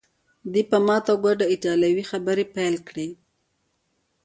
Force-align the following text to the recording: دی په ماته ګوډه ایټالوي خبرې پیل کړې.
دی 0.51 0.61
په 0.69 0.77
ماته 0.87 1.13
ګوډه 1.23 1.45
ایټالوي 1.49 2.03
خبرې 2.11 2.45
پیل 2.55 2.75
کړې. 2.87 3.07